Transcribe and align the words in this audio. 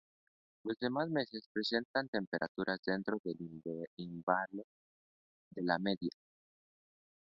Los 0.63 0.79
demás 0.79 1.09
meses 1.11 1.47
presentan 1.53 2.09
temperaturas 2.09 2.81
dentro 2.83 3.19
del 3.23 3.35
intervalo 3.39 4.63
de 5.51 5.61
la 5.61 5.77
media. 5.77 6.09